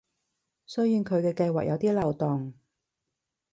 [0.65, 2.55] 雖然佢嘅計畫有啲漏洞